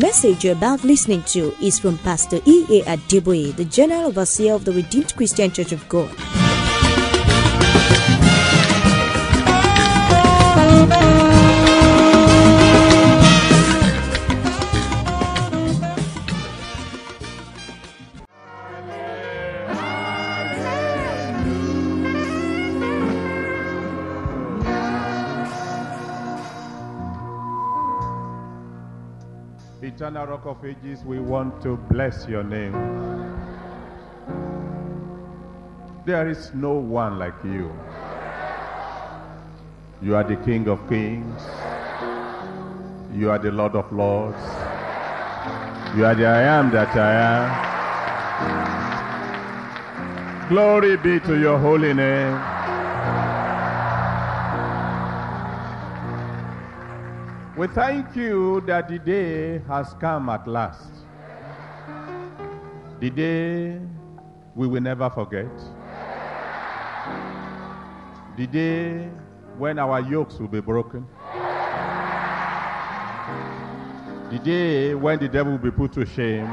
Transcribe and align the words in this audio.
message 0.00 0.44
you're 0.44 0.54
about 0.54 0.82
listening 0.82 1.22
to 1.24 1.54
is 1.62 1.78
from 1.78 1.98
Pastor 1.98 2.40
E.A. 2.46 2.82
Adeboye, 2.84 3.54
the 3.54 3.66
General 3.66 4.06
Overseer 4.06 4.54
of 4.54 4.64
the 4.64 4.72
Redeemed 4.72 5.14
Christian 5.14 5.50
Church 5.50 5.72
of 5.72 5.86
God. 5.88 6.10
Eternal 30.10 30.26
Rock 30.26 30.46
of 30.46 30.64
Ages, 30.64 31.04
we 31.04 31.20
want 31.20 31.62
to 31.62 31.76
bless 31.88 32.26
your 32.26 32.42
name. 32.42 32.72
There 36.04 36.28
is 36.28 36.52
no 36.52 36.72
one 36.72 37.16
like 37.16 37.36
you. 37.44 37.70
You 40.02 40.16
are 40.16 40.24
the 40.24 40.34
King 40.44 40.66
of 40.66 40.80
Kings. 40.88 41.40
You 43.14 43.30
are 43.30 43.38
the 43.38 43.52
Lord 43.52 43.76
of 43.76 43.92
Lords. 43.92 44.42
You 45.96 46.04
are 46.04 46.16
the 46.16 46.26
I 46.26 46.42
am 46.58 46.72
that 46.72 46.96
I 46.96 47.12
am. 50.40 50.48
Glory 50.48 50.96
be 50.96 51.20
to 51.20 51.38
your 51.38 51.56
holy 51.56 51.94
name. 51.94 52.49
We 57.60 57.66
thank 57.66 58.16
you 58.16 58.62
that 58.62 58.88
the 58.88 58.98
day 58.98 59.58
has 59.68 59.92
come 60.00 60.30
at 60.30 60.48
last. 60.48 60.88
The 63.00 63.10
day 63.10 63.78
we 64.54 64.66
will 64.66 64.80
never 64.80 65.10
forget. 65.10 65.44
The 68.38 68.46
day 68.46 69.10
when 69.58 69.78
our 69.78 70.00
yokes 70.00 70.38
will 70.38 70.48
be 70.48 70.62
broken. 70.62 71.06
The 74.30 74.38
day 74.42 74.94
when 74.94 75.18
the 75.18 75.28
devil 75.28 75.52
will 75.52 75.58
be 75.58 75.70
put 75.70 75.92
to 75.92 76.06
shame. 76.06 76.48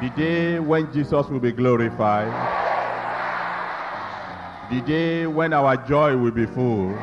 The 0.00 0.10
day 0.16 0.60
when 0.60 0.92
Jesus 0.92 1.26
will 1.26 1.40
be 1.40 1.50
glorified. 1.50 2.30
The 4.70 4.80
day 4.82 5.26
when 5.26 5.52
our 5.52 5.76
joy 5.78 6.16
will 6.16 6.30
be 6.30 6.46
full. 6.46 6.96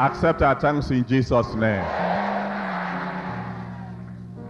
Accept 0.00 0.40
our 0.40 0.58
thanks 0.58 0.90
in 0.90 1.04
Jesus' 1.06 1.54
name. 1.56 1.84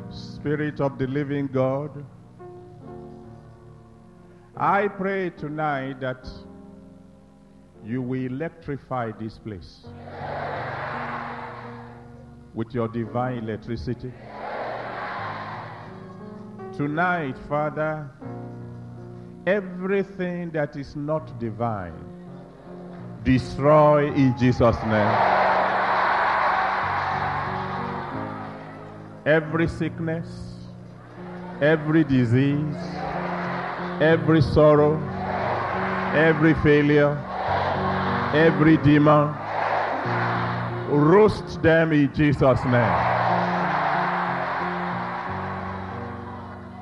Spirit 0.09 0.81
of 0.81 0.97
the 0.97 1.09
living 1.09 1.49
God, 1.49 2.05
I 4.57 4.87
pray 4.87 5.31
tonight 5.31 5.99
that 6.03 6.29
you 7.85 8.01
will 8.01 8.27
electrify 8.27 9.11
this 9.19 9.39
place 9.39 9.87
with 12.55 12.73
your 12.73 12.87
divine 12.87 13.39
electricity. 13.39 14.13
Tonight, 16.77 17.37
Father, 17.49 18.09
everything 19.49 20.53
that 20.53 20.77
is 20.77 20.95
not 20.95 21.41
divine, 21.41 22.20
destroy 23.25 24.13
in 24.13 24.37
Jesus' 24.39 24.77
name. 24.85 25.17
Every 29.27 29.69
sickness, 29.69 30.27
every 31.61 32.05
disease, 32.05 32.77
every 34.01 34.41
sorrow, 34.41 34.97
every 36.15 36.55
failure, 36.55 37.17
every 38.35 38.77
demon, 38.79 39.35
roast 40.89 41.63
them 41.63 41.93
in 41.93 42.13
Jesus' 42.15 42.65
name. 42.65 42.97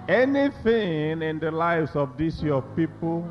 Anything 0.09 1.20
in 1.22 1.38
the 1.38 1.50
lives 1.50 1.94
of 1.94 2.16
these 2.16 2.43
your 2.43 2.62
people 2.75 3.28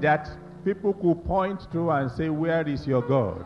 that 0.00 0.28
people 0.64 0.94
could 0.94 1.24
point 1.24 1.70
to 1.72 1.90
and 1.90 2.10
say, 2.10 2.28
Where 2.28 2.66
is 2.68 2.86
your 2.86 3.02
God? 3.02 3.44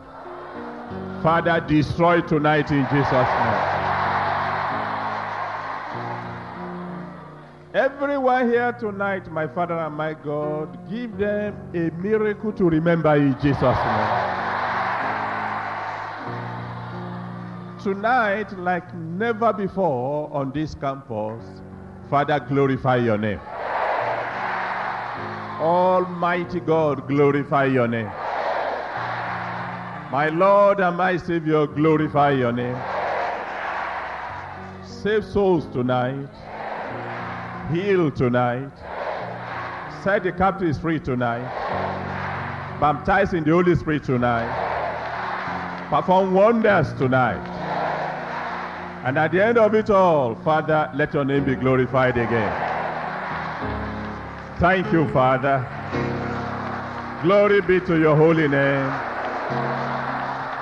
Father, 1.23 1.59
destroy 1.67 2.21
tonight 2.21 2.71
in 2.71 2.83
Jesus' 2.85 3.11
name. 3.11 3.77
Everyone 7.73 8.49
here 8.49 8.71
tonight, 8.73 9.31
my 9.31 9.47
Father 9.47 9.77
and 9.77 9.95
my 9.95 10.13
God, 10.13 10.89
give 10.89 11.17
them 11.17 11.55
a 11.73 11.89
miracle 12.01 12.51
to 12.53 12.69
remember 12.69 13.15
in 13.15 13.33
Jesus' 13.41 13.61
name. 13.61 14.37
Tonight, 17.83 18.57
like 18.59 18.93
never 18.95 19.53
before 19.53 20.31
on 20.33 20.51
this 20.51 20.75
campus, 20.75 21.43
Father, 22.09 22.39
glorify 22.39 22.97
your 22.97 23.17
name. 23.17 23.39
Almighty 25.59 26.59
God, 26.59 27.07
glorify 27.07 27.65
your 27.65 27.87
name. 27.87 28.11
My 30.11 30.29
Lord 30.29 30.79
and 30.79 30.95
my 30.95 31.17
Savior, 31.17 31.67
glorify 31.67 32.31
your 32.31 32.51
name. 32.51 32.77
Save 34.85 35.25
souls 35.25 35.67
tonight. 35.67 36.29
Heal 37.71 38.11
tonight. 38.11 38.71
Set 40.03 40.23
the 40.23 40.31
captives 40.31 40.77
free 40.77 40.99
tonight. 40.99 41.47
Baptize 42.79 43.33
in 43.33 43.43
the 43.43 43.51
Holy 43.51 43.75
Spirit 43.75 44.03
tonight. 44.03 44.47
Perform 45.89 46.33
wonders 46.33 46.93
tonight. 46.93 47.45
And 49.03 49.17
at 49.17 49.31
the 49.31 49.43
end 49.43 49.57
of 49.57 49.73
it 49.73 49.89
all, 49.89 50.35
Father, 50.35 50.89
let 50.93 51.13
your 51.13 51.25
name 51.25 51.45
be 51.45 51.55
glorified 51.55 52.17
again. 52.17 52.66
Thank 54.59 54.91
you, 54.91 55.07
Father. 55.09 55.61
Glory 57.21 57.61
be 57.61 57.79
to 57.81 57.99
your 57.99 58.15
holy 58.15 58.47
name. 58.47 58.91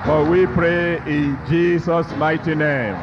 For 0.04 0.22
we 0.22 0.46
pray 0.46 0.96
in 1.06 1.38
Jesus' 1.48 2.06
mighty 2.16 2.54
name. 2.54 2.94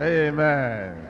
Amen. 0.00 1.08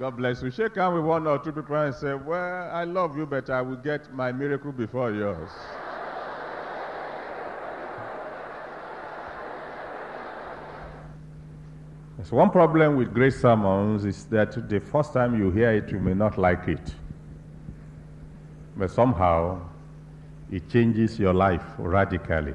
God 0.00 0.16
bless 0.16 0.42
you. 0.42 0.50
Shake 0.50 0.74
hands 0.74 0.94
with 0.94 1.04
one 1.04 1.26
or 1.28 1.38
two 1.38 1.52
people 1.52 1.76
and 1.76 1.94
say, 1.94 2.14
Well, 2.14 2.70
I 2.72 2.82
love 2.82 3.16
you, 3.16 3.24
but 3.26 3.48
I 3.48 3.62
will 3.62 3.76
get 3.76 4.12
my 4.12 4.32
miracle 4.32 4.72
before 4.72 5.12
yours. 5.12 5.79
There's 12.20 12.32
one 12.32 12.50
problem 12.50 12.96
with 12.96 13.14
great 13.14 13.32
sermons 13.32 14.04
is 14.04 14.26
that 14.26 14.68
the 14.68 14.78
first 14.78 15.14
time 15.14 15.38
you 15.38 15.50
hear 15.50 15.70
it, 15.70 15.90
you 15.90 15.98
may 15.98 16.12
not 16.12 16.36
like 16.36 16.68
it. 16.68 16.94
But 18.76 18.90
somehow, 18.90 19.62
it 20.50 20.68
changes 20.68 21.18
your 21.18 21.32
life 21.32 21.64
radically. 21.78 22.52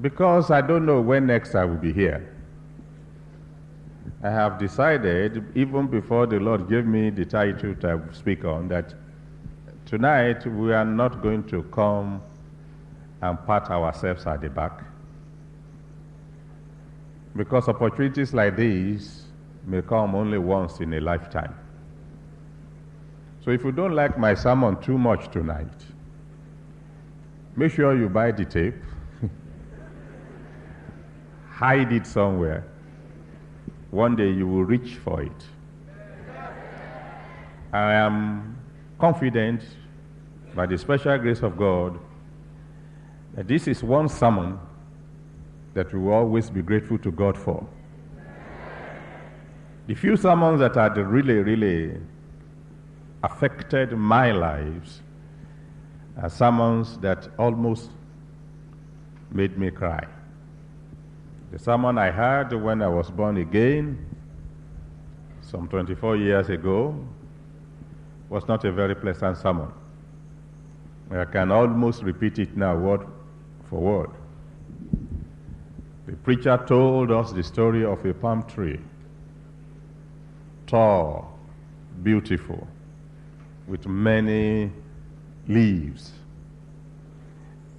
Because 0.00 0.50
I 0.50 0.60
don't 0.60 0.86
know 0.86 1.00
when 1.00 1.28
next 1.28 1.54
I 1.54 1.64
will 1.64 1.76
be 1.76 1.92
here. 1.92 2.34
I 4.24 4.30
have 4.30 4.58
decided, 4.58 5.44
even 5.54 5.86
before 5.86 6.26
the 6.26 6.40
Lord 6.40 6.68
gave 6.68 6.84
me 6.84 7.10
the 7.10 7.24
title 7.24 7.76
to 7.76 8.02
speak 8.10 8.44
on, 8.44 8.66
that 8.70 8.92
tonight 9.86 10.44
we 10.48 10.72
are 10.72 10.84
not 10.84 11.22
going 11.22 11.44
to 11.44 11.62
come 11.62 12.20
and 13.22 13.38
pat 13.46 13.70
ourselves 13.70 14.26
at 14.26 14.40
the 14.40 14.50
back. 14.50 14.82
Because 17.36 17.68
opportunities 17.68 18.32
like 18.32 18.56
these 18.56 19.24
may 19.66 19.82
come 19.82 20.14
only 20.14 20.38
once 20.38 20.80
in 20.80 20.92
a 20.94 21.00
lifetime. 21.00 21.54
So 23.44 23.50
if 23.50 23.64
you 23.64 23.72
don't 23.72 23.94
like 23.94 24.18
my 24.18 24.34
sermon 24.34 24.80
too 24.80 24.96
much 24.96 25.30
tonight, 25.30 25.84
make 27.56 27.72
sure 27.72 27.96
you 27.96 28.08
buy 28.08 28.32
the 28.32 28.44
tape, 28.44 28.74
hide 31.50 31.92
it 31.92 32.06
somewhere. 32.06 32.64
One 33.90 34.16
day 34.16 34.30
you 34.30 34.46
will 34.46 34.64
reach 34.64 34.96
for 34.96 35.22
it. 35.22 35.44
I 37.72 37.94
am 37.94 38.56
confident 38.98 39.62
by 40.54 40.66
the 40.66 40.78
special 40.78 41.18
grace 41.18 41.42
of 41.42 41.56
God 41.56 41.98
that 43.34 43.48
this 43.48 43.66
is 43.66 43.82
one 43.82 44.08
sermon 44.08 44.58
that 45.74 45.92
we 45.92 45.98
will 45.98 46.12
always 46.12 46.50
be 46.50 46.62
grateful 46.62 46.98
to 46.98 47.10
God 47.10 47.36
for. 47.36 47.66
The 49.86 49.94
few 49.94 50.16
sermons 50.16 50.60
that 50.60 50.76
had 50.76 50.96
really, 50.96 51.34
really 51.34 52.00
affected 53.22 53.92
my 53.92 54.32
lives 54.32 55.02
are 56.20 56.30
sermons 56.30 56.96
that 56.98 57.28
almost 57.38 57.90
made 59.30 59.58
me 59.58 59.70
cry. 59.70 60.06
The 61.50 61.58
sermon 61.58 61.98
I 61.98 62.10
heard 62.10 62.52
when 62.52 62.82
I 62.82 62.88
was 62.88 63.10
born 63.10 63.36
again, 63.36 63.98
some 65.42 65.68
24 65.68 66.16
years 66.16 66.48
ago, 66.48 66.98
was 68.28 68.48
not 68.48 68.64
a 68.64 68.72
very 68.72 68.94
pleasant 68.94 69.36
sermon. 69.36 69.70
I 71.10 71.24
can 71.26 71.52
almost 71.52 72.02
repeat 72.02 72.38
it 72.38 72.56
now, 72.56 72.76
word 72.76 73.06
for 73.68 73.80
word. 73.80 74.10
The 76.06 76.12
preacher 76.16 76.62
told 76.66 77.10
us 77.10 77.32
the 77.32 77.42
story 77.42 77.84
of 77.84 78.04
a 78.04 78.12
palm 78.12 78.42
tree, 78.42 78.78
tall, 80.66 81.38
beautiful, 82.02 82.68
with 83.66 83.86
many 83.86 84.70
leaves. 85.48 86.12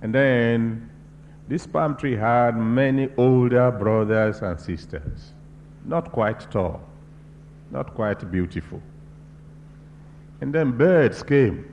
And 0.02 0.14
then 0.14 0.90
this 1.48 1.68
palm 1.68 1.96
tree 1.96 2.16
had 2.16 2.58
many 2.58 3.10
older 3.18 3.72
brothers 3.72 4.42
and 4.42 4.60
sisters, 4.60 5.34
not 5.84 6.12
quite 6.12 6.50
tall, 6.50 6.82
not 7.70 7.94
quite 7.94 8.32
beautiful. 8.32 8.82
And 10.42 10.54
then 10.54 10.72
birds 10.72 11.22
came 11.22 11.72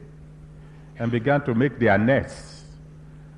and 0.99 1.11
began 1.11 1.41
to 1.47 1.55
make 1.55 1.79
their 1.79 1.97
nests 1.97 2.65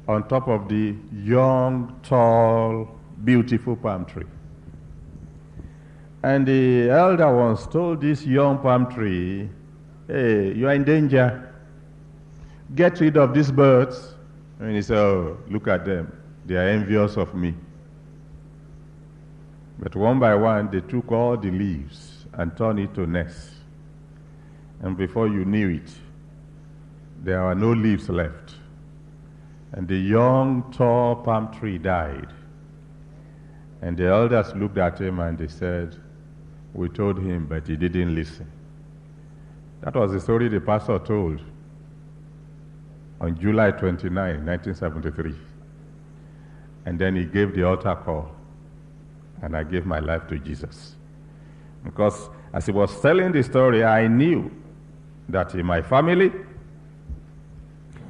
on 0.08 0.26
top 0.28 0.49
of 0.49 0.69
the 0.69 0.96
young, 1.12 1.99
tall, 2.02 3.00
beautiful 3.25 3.76
palm 3.76 4.05
tree. 4.05 4.26
And 6.23 6.47
the 6.47 6.88
elder 6.91 7.35
ones 7.35 7.67
told 7.67 8.00
this 8.00 8.25
young 8.25 8.59
palm 8.59 8.91
tree, 8.91 9.50
Hey, 10.06 10.53
you 10.55 10.69
are 10.69 10.75
in 10.75 10.85
danger. 10.85 11.55
Get 12.75 13.00
rid 13.00 13.17
of 13.17 13.35
these 13.35 13.50
birds. 13.50 14.15
And 14.59 14.75
he 14.75 14.82
said, 14.82 14.99
Oh, 14.99 15.38
look 15.49 15.69
at 15.69 15.85
them. 15.85 16.12
They 16.47 16.56
are 16.56 16.69
envious 16.69 17.17
of 17.17 17.35
me. 17.35 17.55
But 19.79 19.97
one 19.97 20.19
by 20.19 20.35
one, 20.35 20.70
they 20.70 20.81
took 20.81 21.11
all 21.11 21.37
the 21.37 21.50
leaves 21.50 22.27
and 22.35 22.56
turned 22.56 22.79
it 22.79 22.94
to 22.94 23.06
nests. 23.06 23.50
And 24.81 24.97
before 24.97 25.29
you 25.29 25.44
knew 25.44 25.70
it, 25.70 25.91
there 27.23 27.43
were 27.43 27.55
no 27.55 27.73
leaves 27.73 28.09
left. 28.09 28.55
And 29.73 29.88
the 29.88 29.97
young, 29.97 30.70
tall 30.73 31.17
palm 31.17 31.53
tree 31.53 31.79
died. 31.79 32.29
And 33.84 33.98
the 33.98 34.06
elders 34.06 34.54
looked 34.54 34.78
at 34.78 34.98
him 34.98 35.20
and 35.20 35.36
they 35.36 35.46
said, 35.46 35.94
We 36.72 36.88
told 36.88 37.19
him, 37.19 37.44
but 37.44 37.66
he 37.66 37.76
didn't 37.76 38.14
listen. 38.14 38.50
That 39.82 39.94
was 39.94 40.12
the 40.12 40.20
story 40.20 40.48
the 40.48 40.58
pastor 40.58 40.98
told 40.98 41.42
on 43.20 43.38
July 43.38 43.72
29, 43.72 44.14
1973. 44.46 45.34
And 46.86 46.98
then 46.98 47.14
he 47.14 47.26
gave 47.26 47.54
the 47.54 47.64
altar 47.64 47.94
call. 47.94 48.34
And 49.42 49.54
I 49.54 49.64
gave 49.64 49.84
my 49.84 49.98
life 49.98 50.26
to 50.28 50.38
Jesus. 50.38 50.96
Because 51.84 52.31
as 52.54 52.64
he 52.64 52.72
was 52.72 52.98
telling 53.02 53.32
the 53.32 53.42
story, 53.42 53.84
I 53.84 54.06
knew 54.06 54.50
that 55.28 55.54
in 55.54 55.66
my 55.66 55.82
family, 55.82 56.32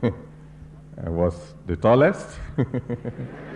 I 0.05 1.09
was 1.09 1.55
the 1.67 1.75
tallest, 1.75 2.39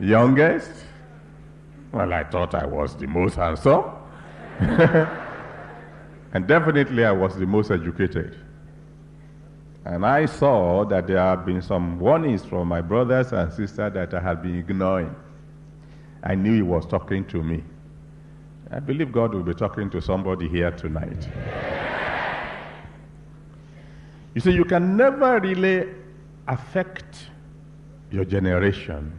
youngest. 0.00 0.70
Well, 1.92 2.12
I 2.12 2.24
thought 2.24 2.54
I 2.54 2.64
was 2.64 2.96
the 2.96 3.06
most 3.06 3.36
handsome. 3.36 3.84
and 6.32 6.46
definitely 6.46 7.04
I 7.04 7.12
was 7.12 7.36
the 7.36 7.46
most 7.46 7.70
educated. 7.70 8.38
And 9.84 10.06
I 10.06 10.26
saw 10.26 10.84
that 10.84 11.06
there 11.06 11.18
have 11.18 11.44
been 11.44 11.60
some 11.60 11.98
warnings 11.98 12.44
from 12.44 12.68
my 12.68 12.80
brothers 12.80 13.32
and 13.32 13.52
sisters 13.52 13.94
that 13.94 14.14
I 14.14 14.20
had 14.20 14.42
been 14.42 14.58
ignoring. 14.58 15.14
I 16.22 16.34
knew 16.36 16.54
he 16.54 16.62
was 16.62 16.86
talking 16.86 17.24
to 17.26 17.42
me. 17.42 17.64
I 18.70 18.78
believe 18.78 19.12
God 19.12 19.34
will 19.34 19.42
be 19.42 19.54
talking 19.54 19.90
to 19.90 20.00
somebody 20.00 20.48
here 20.48 20.70
tonight. 20.70 21.28
You 24.34 24.40
see, 24.40 24.52
you 24.52 24.64
can 24.64 24.96
never 24.96 25.40
really 25.40 25.88
affect 26.48 27.26
your 28.10 28.24
generation 28.24 29.12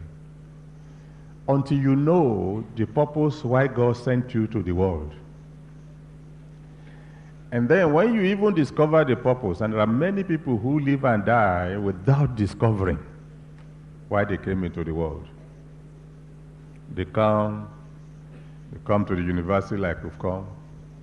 until 1.48 1.78
you 1.78 1.94
know 1.94 2.64
the 2.76 2.86
purpose 2.86 3.44
why 3.44 3.66
God 3.66 3.96
sent 3.96 4.32
you 4.34 4.46
to 4.48 4.62
the 4.62 4.72
world. 4.72 5.12
And 7.52 7.68
then 7.68 7.92
when 7.92 8.14
you 8.14 8.22
even 8.22 8.54
discover 8.54 9.04
the 9.04 9.14
purpose, 9.14 9.60
and 9.60 9.72
there 9.72 9.80
are 9.80 9.86
many 9.86 10.24
people 10.24 10.56
who 10.56 10.80
live 10.80 11.04
and 11.04 11.24
die 11.24 11.76
without 11.76 12.34
discovering 12.34 12.98
why 14.08 14.24
they 14.24 14.36
came 14.36 14.64
into 14.64 14.82
the 14.82 14.92
world. 14.92 15.26
They 16.94 17.04
come, 17.04 17.68
they 18.72 18.78
come 18.84 19.04
to 19.04 19.14
the 19.14 19.22
university 19.22 19.76
like 19.76 20.02
we've 20.02 20.18
come, 20.18 20.46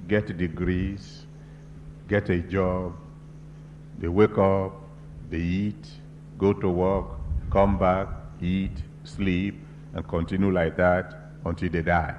get 0.08 0.36
degrees, 0.38 1.26
get 2.08 2.30
a 2.30 2.40
job, 2.40 2.94
they 4.00 4.08
wake 4.08 4.38
up, 4.38 4.74
they 5.30 5.38
eat, 5.38 5.88
go 6.38 6.52
to 6.54 6.70
work, 6.70 7.06
come 7.50 7.78
back, 7.78 8.08
eat, 8.42 8.84
sleep, 9.04 9.56
and 9.94 10.08
continue 10.08 10.52
like 10.52 10.78
that 10.78 11.16
until 11.46 11.70
they 11.70 11.82
die 11.82 12.16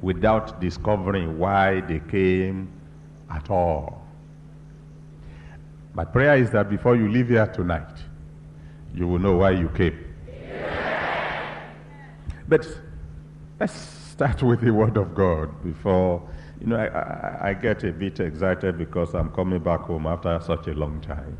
without 0.00 0.60
discovering 0.60 1.38
why 1.38 1.80
they 1.82 2.00
came 2.00 2.70
at 3.30 3.50
all. 3.50 4.02
My 5.94 6.04
prayer 6.04 6.36
is 6.36 6.50
that 6.52 6.70
before 6.70 6.96
you 6.96 7.08
leave 7.08 7.28
here 7.28 7.46
tonight, 7.46 7.98
you 8.94 9.08
will 9.08 9.18
know 9.18 9.36
why 9.36 9.50
you 9.50 9.68
came. 9.70 10.04
But 12.46 12.66
let's 13.60 13.74
start 13.74 14.42
with 14.42 14.60
the 14.60 14.72
Word 14.72 14.96
of 14.96 15.14
God 15.14 15.62
before, 15.62 16.26
you 16.60 16.68
know, 16.68 16.76
I, 16.76 16.86
I, 16.86 17.48
I, 17.50 17.54
get 17.54 17.84
a 17.84 17.92
bit 17.92 18.20
excited 18.20 18.78
because 18.78 19.14
I'm 19.14 19.30
coming 19.32 19.62
back 19.62 19.80
home 19.80 20.06
after 20.06 20.40
such 20.40 20.66
a 20.66 20.72
long 20.72 21.00
time. 21.02 21.36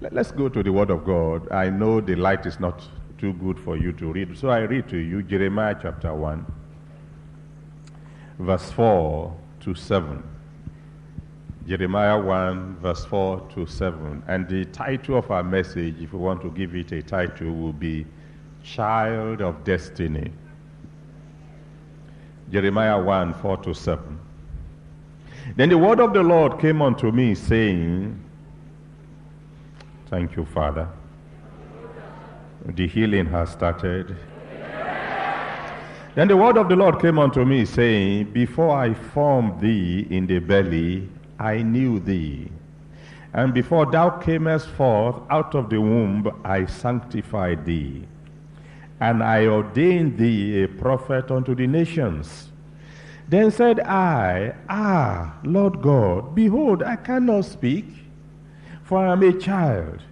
Let, 0.00 0.12
let's 0.12 0.30
go 0.30 0.48
to 0.48 0.62
the 0.62 0.70
Word 0.70 0.90
of 0.90 1.04
God. 1.04 1.50
I 1.50 1.70
know 1.70 2.00
the 2.00 2.14
light 2.14 2.44
is 2.44 2.60
not 2.60 2.86
too 3.20 3.34
good 3.34 3.60
for 3.60 3.76
you 3.76 3.92
to 3.92 4.10
read, 4.12 4.36
so 4.36 4.48
I 4.48 4.60
read 4.60 4.88
to 4.88 4.96
you 4.96 5.22
Jeremiah 5.22 5.76
chapter 5.80 6.14
1, 6.14 6.46
verse 8.38 8.70
4 8.72 9.36
to 9.60 9.74
7. 9.74 10.22
Jeremiah 11.66 12.18
1, 12.18 12.76
verse 12.76 13.04
4 13.04 13.46
to 13.54 13.66
7. 13.66 14.22
And 14.26 14.48
the 14.48 14.64
title 14.64 15.18
of 15.18 15.30
our 15.30 15.42
message, 15.42 15.96
if 16.00 16.14
we 16.14 16.18
want 16.18 16.40
to 16.40 16.50
give 16.50 16.74
it 16.74 16.92
a 16.92 17.02
title, 17.02 17.52
will 17.52 17.74
be 17.74 18.06
Child 18.64 19.42
of 19.42 19.64
Destiny. 19.64 20.32
Jeremiah 22.50 23.00
1, 23.00 23.34
4 23.34 23.56
to 23.58 23.74
7. 23.74 24.18
Then 25.56 25.68
the 25.68 25.76
word 25.76 26.00
of 26.00 26.14
the 26.14 26.22
Lord 26.22 26.58
came 26.58 26.80
unto 26.80 27.12
me, 27.12 27.34
saying, 27.34 28.18
Thank 30.08 30.36
you, 30.36 30.46
Father. 30.46 30.88
The 32.66 32.86
healing 32.86 33.26
has 33.26 33.50
started. 33.50 34.16
Then 36.14 36.28
the 36.28 36.36
word 36.36 36.56
of 36.56 36.68
the 36.68 36.76
Lord 36.76 37.00
came 37.00 37.18
unto 37.18 37.44
me, 37.44 37.64
saying, 37.64 38.32
Before 38.32 38.76
I 38.76 38.94
formed 38.94 39.60
thee 39.60 40.06
in 40.10 40.26
the 40.26 40.40
belly, 40.40 41.08
I 41.38 41.62
knew 41.62 42.00
thee. 42.00 42.50
And 43.32 43.54
before 43.54 43.86
thou 43.86 44.10
camest 44.10 44.68
forth 44.70 45.22
out 45.30 45.54
of 45.54 45.70
the 45.70 45.80
womb, 45.80 46.28
I 46.44 46.66
sanctified 46.66 47.64
thee. 47.64 48.04
And 49.00 49.22
I 49.22 49.46
ordained 49.46 50.18
thee 50.18 50.64
a 50.64 50.68
prophet 50.68 51.30
unto 51.30 51.54
the 51.54 51.66
nations. 51.66 52.48
Then 53.28 53.52
said 53.52 53.78
I, 53.80 54.54
Ah, 54.68 55.38
Lord 55.44 55.80
God, 55.80 56.34
behold, 56.34 56.82
I 56.82 56.96
cannot 56.96 57.44
speak, 57.44 57.86
for 58.82 58.98
I 58.98 59.12
am 59.12 59.22
a 59.22 59.32
child. 59.32 60.02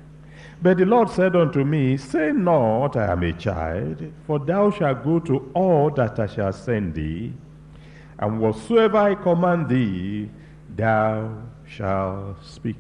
But 0.60 0.78
the 0.78 0.86
Lord 0.86 1.08
said 1.10 1.36
unto 1.36 1.64
me, 1.64 1.96
Say 1.96 2.32
not, 2.32 2.96
I 2.96 3.12
am 3.12 3.22
a 3.22 3.32
child, 3.32 4.12
for 4.26 4.40
thou 4.40 4.70
shalt 4.70 5.04
go 5.04 5.20
to 5.20 5.50
all 5.54 5.90
that 5.90 6.18
I 6.18 6.26
shall 6.26 6.52
send 6.52 6.94
thee, 6.94 7.32
and 8.18 8.40
whatsoever 8.40 8.98
I 8.98 9.14
command 9.14 9.68
thee, 9.68 10.28
thou 10.74 11.30
shalt 11.64 12.44
speak. 12.44 12.76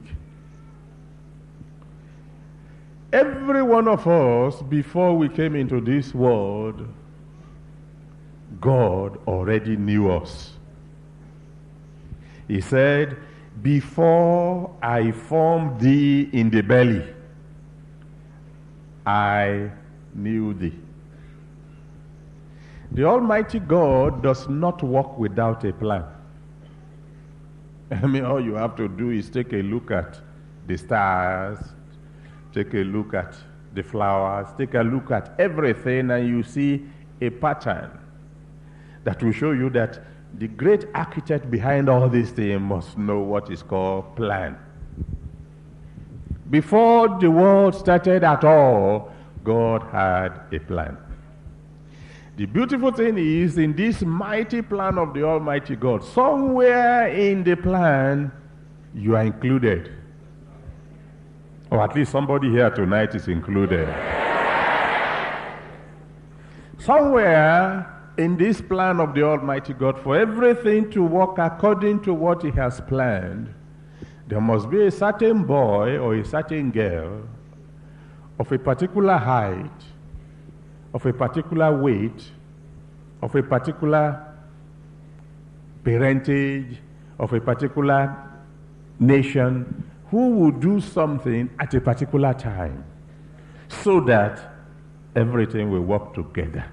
Every 3.12 3.62
one 3.62 3.86
of 3.86 4.06
us, 4.08 4.60
before 4.62 5.16
we 5.16 5.28
came 5.28 5.54
into 5.54 5.80
this 5.80 6.12
world, 6.12 6.86
God 8.60 9.18
already 9.28 9.76
knew 9.76 10.10
us. 10.10 10.54
He 12.48 12.60
said, 12.60 13.16
Before 13.62 14.74
I 14.82 15.12
formed 15.12 15.80
thee 15.80 16.28
in 16.32 16.50
the 16.50 16.62
belly, 16.62 17.04
I 19.08 19.70
knew 20.14 20.52
thee. 20.52 20.78
The 22.92 23.04
Almighty 23.04 23.58
God 23.58 24.22
does 24.22 24.46
not 24.50 24.82
work 24.82 25.16
without 25.16 25.64
a 25.64 25.72
plan. 25.72 26.04
I 27.90 28.06
mean, 28.06 28.26
all 28.26 28.38
you 28.38 28.54
have 28.56 28.76
to 28.76 28.86
do 28.86 29.08
is 29.08 29.30
take 29.30 29.54
a 29.54 29.62
look 29.62 29.90
at 29.90 30.20
the 30.66 30.76
stars, 30.76 31.58
take 32.52 32.74
a 32.74 32.84
look 32.84 33.14
at 33.14 33.34
the 33.72 33.82
flowers, 33.82 34.48
take 34.58 34.74
a 34.74 34.82
look 34.82 35.10
at 35.10 35.34
everything, 35.40 36.10
and 36.10 36.28
you 36.28 36.42
see 36.42 36.84
a 37.22 37.30
pattern 37.30 37.90
that 39.04 39.22
will 39.22 39.32
show 39.32 39.52
you 39.52 39.70
that 39.70 40.00
the 40.38 40.48
great 40.48 40.84
architect 40.94 41.50
behind 41.50 41.88
all 41.88 42.10
these 42.10 42.30
things 42.30 42.60
must 42.60 42.98
know 42.98 43.20
what 43.20 43.50
is 43.50 43.62
called 43.62 44.14
plan. 44.16 44.58
Before 46.50 47.18
the 47.20 47.30
world 47.30 47.74
started 47.74 48.24
at 48.24 48.42
all, 48.42 49.12
God 49.44 49.82
had 49.92 50.40
a 50.52 50.58
plan. 50.58 50.96
The 52.36 52.46
beautiful 52.46 52.92
thing 52.92 53.18
is, 53.18 53.58
in 53.58 53.74
this 53.74 54.02
mighty 54.02 54.62
plan 54.62 54.96
of 54.96 55.12
the 55.12 55.24
Almighty 55.24 55.76
God, 55.76 56.04
somewhere 56.04 57.08
in 57.08 57.42
the 57.44 57.56
plan, 57.56 58.30
you 58.94 59.16
are 59.16 59.24
included. 59.24 59.92
Or 61.70 61.82
at 61.82 61.94
least 61.94 62.12
somebody 62.12 62.48
here 62.50 62.70
tonight 62.70 63.14
is 63.14 63.28
included. 63.28 63.88
somewhere 66.78 67.86
in 68.16 68.36
this 68.36 68.60
plan 68.60 69.00
of 69.00 69.14
the 69.14 69.22
Almighty 69.22 69.74
God, 69.74 69.98
for 69.98 70.16
everything 70.16 70.90
to 70.92 71.02
work 71.02 71.38
according 71.38 72.00
to 72.04 72.14
what 72.14 72.42
He 72.42 72.50
has 72.52 72.80
planned, 72.80 73.52
there 74.28 74.40
must 74.40 74.68
be 74.68 74.86
a 74.86 74.90
certain 74.90 75.42
boy 75.44 75.96
or 75.96 76.14
a 76.14 76.24
certain 76.24 76.70
girl 76.70 77.22
of 78.38 78.52
a 78.52 78.58
particular 78.58 79.16
height, 79.16 79.80
of 80.92 81.04
a 81.06 81.12
particular 81.12 81.76
weight, 81.76 82.30
of 83.22 83.34
a 83.34 83.42
particular 83.42 84.22
parentage, 85.82 86.76
of 87.18 87.32
a 87.32 87.40
particular 87.40 88.14
nation, 89.00 89.90
who 90.10 90.30
will 90.30 90.50
do 90.50 90.78
something 90.78 91.50
at 91.58 91.72
a 91.72 91.80
particular 91.80 92.34
time 92.34 92.84
so 93.68 94.00
that 94.00 94.52
everything 95.16 95.70
will 95.70 95.80
work 95.80 96.14
together. 96.14 96.64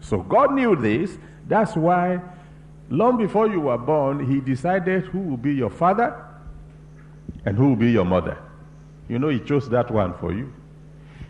So 0.00 0.18
God 0.18 0.52
knew 0.52 0.76
this. 0.76 1.18
That's 1.48 1.74
why, 1.74 2.20
long 2.92 3.16
before 3.16 3.48
you 3.48 3.60
were 3.60 3.78
born, 3.78 4.24
He 4.30 4.40
decided 4.40 5.04
who 5.04 5.20
will 5.20 5.36
be 5.36 5.54
your 5.54 5.70
father 5.70 6.14
and 7.44 7.56
who 7.56 7.70
will 7.70 7.76
be 7.76 7.90
your 7.90 8.04
mother. 8.04 8.38
You 9.08 9.18
know, 9.18 9.28
He 9.28 9.40
chose 9.40 9.68
that 9.70 9.90
one 9.90 10.14
for 10.18 10.32
you. 10.32 10.52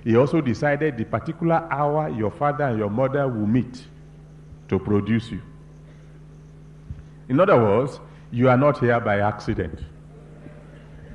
He 0.05 0.17
also 0.17 0.41
decided 0.41 0.97
the 0.97 1.05
particular 1.05 1.67
hour 1.71 2.09
your 2.09 2.31
father 2.31 2.65
and 2.65 2.79
your 2.79 2.91
mother 2.91 3.29
will 3.29 3.47
meet 3.47 3.85
to 4.69 4.79
produce 4.79 5.31
you. 5.31 5.41
In 7.29 7.39
other 7.39 7.57
words, 7.57 8.01
you 8.33 8.49
are 8.49 8.57
not 8.57 8.79
here 8.79 8.99
by 8.99 9.21
accident. 9.21 9.79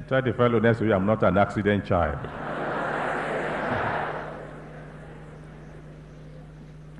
Tell 0.07 0.21
the 0.21 0.31
fellow 0.31 0.59
next 0.59 0.79
to 0.79 0.85
you, 0.85 0.93
I'm 0.93 1.05
not 1.05 1.21
an 1.23 1.37
accident 1.37 1.85
child. 1.85 2.17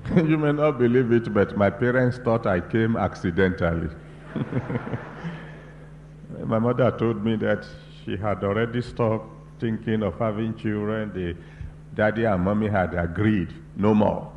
you 0.16 0.38
may 0.38 0.52
not 0.52 0.78
believe 0.78 1.12
it, 1.12 1.32
but 1.34 1.56
my 1.56 1.68
parents 1.70 2.18
thought 2.18 2.46
I 2.46 2.60
came 2.60 2.96
accidentally. 2.96 3.90
my 6.44 6.58
mother 6.58 6.90
told 6.90 7.24
me 7.24 7.36
that 7.36 7.66
she 8.04 8.16
had 8.16 8.42
already 8.42 8.80
stopped 8.80 9.26
thinking 9.60 10.02
of 10.02 10.18
having 10.18 10.56
children. 10.56 11.12
The 11.12 11.36
daddy 11.94 12.24
and 12.24 12.42
mommy 12.42 12.68
had 12.68 12.94
agreed 12.94 13.52
no 13.76 13.94
more 13.94 14.32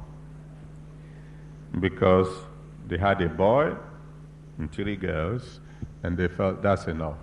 because 1.79 2.27
they 2.87 2.97
had 2.97 3.21
a 3.21 3.29
boy 3.29 3.73
and 4.57 4.71
three 4.71 4.97
girls, 4.97 5.61
and 6.03 6.17
they 6.17 6.27
felt 6.27 6.61
that's 6.61 6.87
enough. 6.87 7.17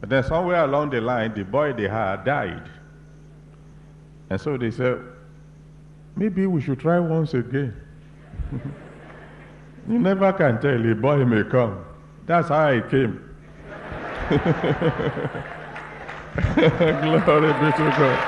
But 0.00 0.08
then 0.08 0.24
somewhere 0.24 0.64
along 0.64 0.90
the 0.90 1.00
line, 1.00 1.34
the 1.34 1.44
boy 1.44 1.74
they 1.74 1.88
had 1.88 2.24
died. 2.24 2.68
And 4.30 4.40
so 4.40 4.56
they 4.56 4.70
said, 4.70 5.00
maybe 6.16 6.46
we 6.46 6.60
should 6.60 6.80
try 6.80 6.98
once 6.98 7.34
again. 7.34 7.74
you 9.88 9.98
never 9.98 10.32
can 10.32 10.60
tell, 10.60 10.90
a 10.90 10.94
boy 10.94 11.24
may 11.24 11.44
come. 11.44 11.84
That's 12.26 12.48
how 12.48 12.68
I 12.68 12.80
came. 12.80 13.26
Glory 17.24 17.52
be 17.52 17.72
to 17.72 17.94
God. 17.98 18.18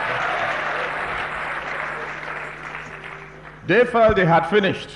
They 3.66 3.84
felt 3.84 4.16
they 4.16 4.26
had 4.26 4.48
finished. 4.48 4.88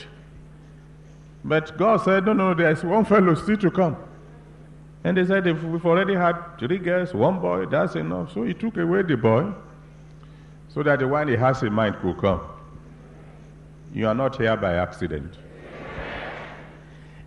But 1.44 1.76
God 1.78 2.02
said, 2.02 2.26
No, 2.26 2.32
no, 2.32 2.54
there's 2.54 2.82
one 2.82 3.04
fellow 3.04 3.34
still 3.34 3.56
to 3.58 3.70
come. 3.70 3.96
And 5.06 5.16
they 5.16 5.24
said, 5.24 5.44
we've 5.44 5.86
already 5.86 6.16
had 6.16 6.58
three 6.58 6.78
girls, 6.78 7.14
one 7.14 7.38
boy, 7.38 7.66
that's 7.66 7.94
enough. 7.94 8.32
So 8.32 8.42
he 8.42 8.52
took 8.52 8.76
away 8.76 9.02
the 9.02 9.16
boy 9.16 9.52
so 10.68 10.82
that 10.82 10.98
the 10.98 11.06
one 11.06 11.28
he 11.28 11.36
has 11.36 11.62
in 11.62 11.72
mind 11.72 11.94
could 12.02 12.18
come. 12.18 12.40
You 13.92 14.08
are 14.08 14.14
not 14.14 14.36
here 14.36 14.56
by 14.56 14.74
accident. 14.74 15.34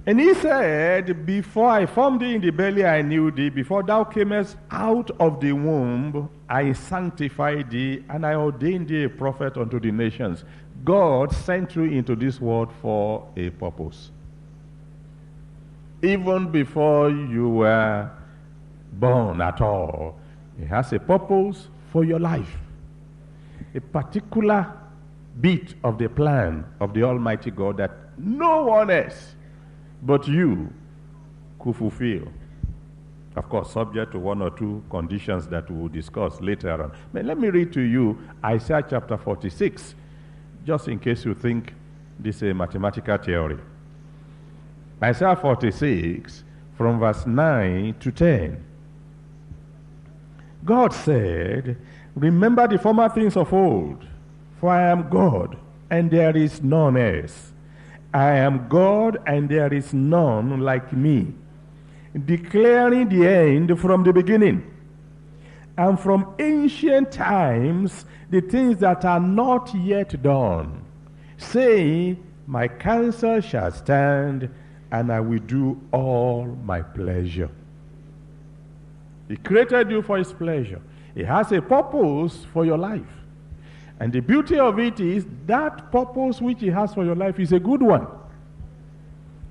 And 0.06 0.20
he 0.20 0.34
said, 0.34 1.25
Before 1.25 1.70
I 1.70 1.86
formed 1.86 2.22
thee 2.22 2.34
in 2.36 2.42
the 2.42 2.50
belly, 2.51 2.86
I 2.86 3.01
knew 3.01 3.32
thee. 3.32 3.50
Before 3.50 3.84
thou 3.84 4.04
camest 4.06 4.58
out 4.72 5.12
of 5.20 5.39
the 5.39 5.51
womb, 5.51 6.30
I 6.50 6.74
sanctified 6.74 7.70
thee, 7.70 8.04
and 8.10 8.25
I 8.25 8.34
ordained 8.36 8.88
thee 8.88 9.04
a 9.04 9.10
prophet 9.10 9.58
unto 9.58 9.80
the 9.80 9.92
nations. 9.92 10.46
God 10.86 11.32
sent 11.34 11.75
you 11.75 11.84
into 11.84 12.16
this 12.16 12.39
world 12.39 12.72
for 12.82 13.28
a 13.36 13.50
purpose. 13.51 14.12
Even 16.01 16.50
before 16.50 17.10
you 17.10 17.50
were 17.50 18.10
born 18.94 19.42
at 19.42 19.60
all, 19.62 20.18
He 20.58 20.66
has 20.66 20.94
a 20.94 21.00
purpose 21.00 21.68
for 21.92 22.06
your 22.06 22.20
life. 22.20 22.58
A 23.75 23.82
particular 23.82 24.74
bit 25.41 25.75
of 25.84 25.98
the 25.98 26.10
plan 26.10 26.65
of 26.79 26.93
the 26.93 27.03
Almighty 27.03 27.51
God 27.51 27.77
that 27.77 27.91
no 28.17 28.65
one 28.65 28.89
else 28.89 29.36
but 30.01 30.27
you 30.27 30.74
could 31.60 31.75
fulfill. 31.75 32.27
Of 33.36 33.48
course, 33.48 33.72
subject 33.72 34.12
to 34.13 34.19
one 34.19 34.41
or 34.41 34.50
two 34.50 34.84
conditions 34.89 35.48
that 35.48 35.69
we 35.69 35.81
will 35.81 35.89
discuss 35.89 36.41
later 36.41 36.84
on. 36.84 36.91
But 37.13 37.25
let 37.25 37.38
me 37.38 37.50
read 37.50 37.72
to 37.74 37.81
you 37.81 38.17
Isaiah 38.43 38.86
chapter 38.89 39.17
46 39.17 39.96
just 40.65 40.88
in 40.88 41.00
case 41.00 41.25
you 41.25 41.34
think 41.34 41.74
this 42.19 42.38
is 42.38 42.51
a 42.51 42.53
mathematical 42.53 43.17
theory. 43.17 43.58
Isaiah 45.01 45.36
46, 45.36 46.43
from 46.77 47.00
verse 47.00 47.25
9 47.25 47.96
to 48.00 48.12
10. 48.12 48.65
God 50.65 50.93
said, 50.93 51.77
Remember 52.15 52.67
the 52.67 52.77
former 52.77 53.08
things 53.08 53.38
of 53.38 53.53
old, 53.53 54.05
for 54.60 54.70
I 54.70 54.89
am 54.89 55.10
God, 55.10 55.58
and 55.89 56.12
there 56.12 56.36
is 56.36 56.62
none 56.62 56.98
else. 56.98 57.54
I 58.13 58.36
am 58.38 58.68
God, 58.68 59.20
and 59.25 59.48
there 59.48 59.74
is 59.74 59.94
none 59.94 60.60
like 60.60 60.92
me, 60.92 61.34
declaring 62.25 63.08
the 63.10 63.28
end 63.28 63.80
from 63.80 64.04
the 64.04 64.12
beginning, 64.12 64.63
and 65.78 66.00
from 66.00 66.36
ancient 66.39 67.12
times 67.12 68.06
the 68.30 68.42
things 68.42 68.80
that 68.80 69.06
are 69.06 69.20
not 69.20 69.74
yet 69.75 70.22
done, 70.22 70.84
saying, 71.38 72.22
My 72.48 72.68
counsel 72.68 73.39
shall 73.42 73.72
stand, 73.72 74.50
and 74.92 75.12
I 75.12 75.20
will 75.20 75.39
do 75.39 75.80
all 75.92 76.46
my 76.63 76.82
pleasure. 76.82 77.50
He 79.30 79.38
created 79.38 79.92
you 79.92 80.01
for 80.01 80.18
His 80.18 80.34
pleasure. 80.34 80.82
He 81.13 81.24
has 81.24 81.51
a 81.51 81.62
purpose 81.62 82.46
for 82.51 82.66
your 82.66 82.78
life. 82.78 83.18
And 84.00 84.13
the 84.13 84.22
beauty 84.22 84.58
of 84.58 84.79
it 84.79 85.00
is 85.00 85.25
that 85.46 85.91
purpose 85.91 86.41
which 86.41 86.62
He 86.62 86.68
has 86.68 86.94
for 86.94 87.03
your 87.03 87.15
life 87.15 87.39
is 87.39 87.51
a 87.51 87.60
good 87.60 87.82
one. 87.82 88.08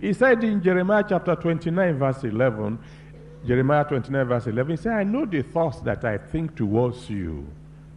He 0.00 0.12
said 0.12 0.43
in 0.45 0.62
Jeremiah 0.62 1.05
chapter 1.07 1.35
29, 1.35 1.99
verse 1.99 2.25
11, 2.25 2.78
Jeremiah 3.47 3.85
29, 3.85 4.26
verse 4.26 4.47
11, 4.47 4.71
he 4.71 4.83
said, 4.83 4.93
I 4.93 5.05
know 5.05 5.26
the 5.26 5.43
thoughts 5.43 5.81
that 5.81 6.05
I 6.05 6.19
think 6.19 6.57
towards 6.57 7.11
you, 7.11 7.47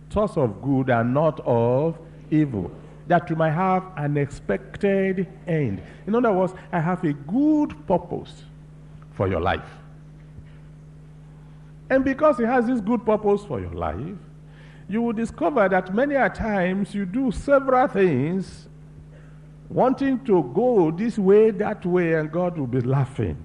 thoughts 0.09 0.37
of 0.37 0.61
good 0.61 0.89
and 0.89 1.13
not 1.13 1.39
of 1.41 1.97
evil, 2.29 2.71
that 3.07 3.29
you 3.29 3.35
might 3.35 3.51
have 3.51 3.83
an 3.97 4.17
expected 4.17 5.27
end. 5.47 5.81
In 6.07 6.15
other 6.15 6.31
words, 6.31 6.53
I 6.71 6.79
have 6.79 7.03
a 7.03 7.13
good 7.13 7.75
purpose 7.87 8.43
for 9.13 9.27
your 9.27 9.41
life. 9.41 9.69
And 11.89 12.03
because 12.03 12.37
He 12.37 12.45
has 12.45 12.65
this 12.65 12.81
good 12.81 13.05
purpose 13.05 13.43
for 13.43 13.59
your 13.59 13.73
life, 13.73 14.17
you 14.91 15.01
will 15.01 15.13
discover 15.13 15.69
that 15.69 15.93
many 15.93 16.15
a 16.15 16.29
times 16.29 16.93
you 16.93 17.05
do 17.05 17.31
several 17.31 17.87
things 17.87 18.67
wanting 19.69 20.23
to 20.25 20.43
go 20.53 20.91
this 20.91 21.17
way, 21.17 21.49
that 21.51 21.85
way, 21.85 22.13
and 22.15 22.29
God 22.29 22.57
will 22.57 22.67
be 22.67 22.81
laughing. 22.81 23.37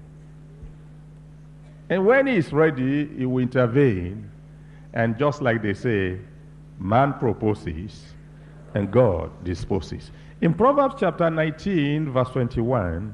And 1.89 2.05
when 2.05 2.27
He 2.27 2.35
is 2.35 2.51
ready, 2.51 3.07
He 3.07 3.25
will 3.25 3.41
intervene. 3.41 4.29
And 4.93 5.17
just 5.17 5.41
like 5.41 5.61
they 5.61 5.73
say, 5.73 6.19
Man 6.79 7.13
proposes 7.13 8.13
and 8.75 8.91
God 8.91 9.31
disposes. 9.43 10.11
In 10.41 10.53
Proverbs 10.53 10.95
chapter 10.99 11.29
19, 11.29 12.11
verse 12.11 12.29
21, 12.29 13.13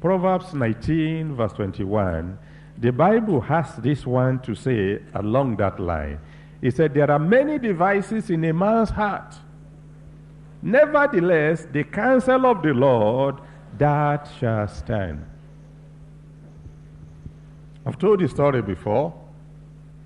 Proverbs 0.00 0.54
19, 0.54 1.34
verse 1.34 1.52
21, 1.54 2.38
The 2.78 2.92
Bible 2.92 3.40
has 3.40 3.74
this 3.76 4.06
one 4.06 4.38
to 4.40 4.54
say 4.54 5.00
along 5.14 5.56
that 5.56 5.80
line. 5.80 6.20
He 6.64 6.70
said, 6.70 6.94
There 6.94 7.10
are 7.10 7.18
many 7.18 7.58
devices 7.58 8.30
in 8.30 8.42
a 8.46 8.54
man's 8.54 8.88
heart. 8.88 9.34
Nevertheless, 10.62 11.66
the 11.70 11.84
counsel 11.84 12.46
of 12.46 12.62
the 12.62 12.72
Lord 12.72 13.36
that 13.76 14.26
shall 14.40 14.66
stand. 14.68 15.26
I've 17.84 17.98
told 17.98 18.20
the 18.20 18.28
story 18.28 18.62
before 18.62 19.12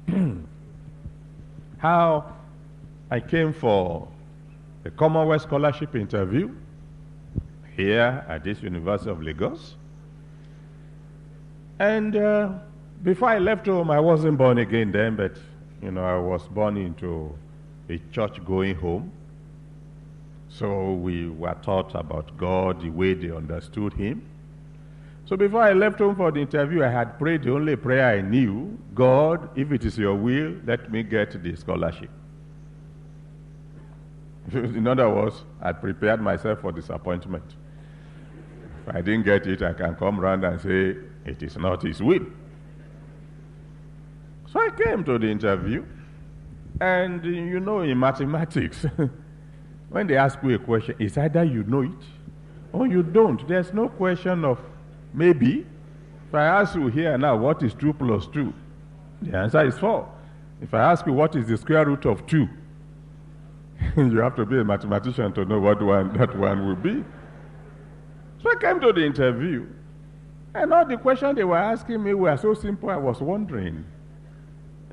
how 1.78 2.34
I 3.08 3.20
came 3.20 3.52
for 3.52 4.08
a 4.84 4.90
Commonwealth 4.90 5.42
Scholarship 5.42 5.94
interview 5.94 6.52
here 7.76 8.26
at 8.28 8.42
this 8.42 8.60
University 8.62 9.10
of 9.10 9.22
Lagos. 9.22 9.76
And 11.78 12.16
uh, 12.16 12.54
before 13.04 13.28
I 13.28 13.38
left 13.38 13.66
home, 13.66 13.92
I 13.92 14.00
wasn't 14.00 14.38
born 14.38 14.58
again 14.58 14.90
then, 14.90 15.14
but 15.14 15.38
you 15.82 15.90
know, 15.90 16.04
I 16.04 16.18
was 16.18 16.46
born 16.48 16.76
into 16.76 17.36
a 17.88 17.98
church 18.12 18.44
going 18.44 18.74
home. 18.76 19.12
So 20.48 20.94
we 20.94 21.28
were 21.28 21.56
taught 21.62 21.94
about 21.94 22.36
God 22.36 22.82
the 22.82 22.90
way 22.90 23.14
they 23.14 23.30
understood 23.30 23.92
Him. 23.92 24.22
So 25.26 25.36
before 25.36 25.62
I 25.62 25.74
left 25.74 25.98
home 25.98 26.16
for 26.16 26.30
the 26.32 26.40
interview, 26.40 26.82
I 26.82 26.88
had 26.88 27.18
prayed 27.18 27.42
the 27.42 27.52
only 27.52 27.76
prayer 27.76 28.16
I 28.16 28.22
knew 28.22 28.78
God, 28.94 29.50
if 29.56 29.70
it 29.70 29.84
is 29.84 29.98
your 29.98 30.14
will, 30.14 30.54
let 30.64 30.90
me 30.90 31.02
get 31.02 31.40
the 31.42 31.54
scholarship. 31.54 32.10
In 34.52 34.86
other 34.86 35.08
words, 35.10 35.44
I 35.60 35.72
prepared 35.72 36.20
myself 36.22 36.60
for 36.60 36.72
disappointment. 36.72 37.44
If 38.86 38.94
I 38.96 39.02
didn't 39.02 39.24
get 39.24 39.46
it, 39.46 39.62
I 39.62 39.74
can 39.74 39.94
come 39.96 40.18
round 40.18 40.44
and 40.44 40.58
say, 40.60 40.96
it 41.26 41.42
is 41.42 41.56
not 41.58 41.82
His 41.82 42.02
will. 42.02 42.24
So 44.52 44.60
I 44.60 44.70
came 44.70 45.04
to 45.04 45.18
the 45.18 45.26
interview, 45.26 45.84
and 46.80 47.22
you 47.24 47.60
know, 47.60 47.80
in 47.80 47.98
mathematics, 47.98 48.86
when 49.90 50.06
they 50.06 50.16
ask 50.16 50.38
you 50.42 50.54
a 50.54 50.58
question, 50.58 50.94
it's 50.98 51.18
either 51.18 51.44
you 51.44 51.64
know 51.64 51.82
it 51.82 52.04
or 52.72 52.86
you 52.86 53.02
don't. 53.02 53.46
There's 53.46 53.72
no 53.74 53.88
question 53.88 54.44
of 54.44 54.58
maybe. 55.12 55.66
If 56.28 56.34
I 56.34 56.44
ask 56.60 56.74
you 56.74 56.88
here 56.88 57.16
now, 57.16 57.36
what 57.36 57.62
is 57.62 57.74
2 57.74 57.94
plus 57.94 58.26
2? 58.28 58.52
The 59.22 59.36
answer 59.36 59.66
is 59.66 59.78
4. 59.78 60.06
If 60.60 60.74
I 60.74 60.92
ask 60.92 61.06
you 61.06 61.12
what 61.12 61.34
is 61.36 61.46
the 61.46 61.56
square 61.56 61.86
root 61.86 62.04
of 62.04 62.26
2, 62.26 62.48
you 63.96 64.18
have 64.18 64.36
to 64.36 64.44
be 64.44 64.58
a 64.58 64.64
mathematician 64.64 65.32
to 65.34 65.44
know 65.44 65.58
what 65.58 65.82
one, 65.82 66.16
that 66.18 66.36
one 66.36 66.66
will 66.66 66.76
be. 66.76 67.04
So 68.42 68.50
I 68.50 68.56
came 68.56 68.80
to 68.80 68.92
the 68.92 69.04
interview, 69.04 69.66
and 70.54 70.72
all 70.72 70.86
the 70.86 70.96
questions 70.96 71.36
they 71.36 71.44
were 71.44 71.56
asking 71.56 72.02
me 72.02 72.14
were 72.14 72.36
so 72.36 72.54
simple, 72.54 72.90
I 72.90 72.96
was 72.96 73.20
wondering 73.20 73.84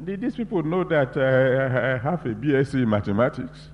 did 0.03 0.21
these 0.21 0.35
people 0.35 0.61
know 0.63 0.83
that 0.83 1.15
uh, 1.15 1.21
I 1.21 1.97
have 1.97 2.25
a 2.25 2.35
BSc 2.35 2.73
in 2.73 2.89
mathematics? 2.89 3.69